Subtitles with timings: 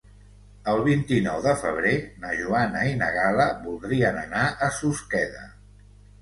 [0.71, 1.91] El vint-i-nou de febrer
[2.23, 5.47] na Joana i na Gal·la voldrien anar a Susqueda.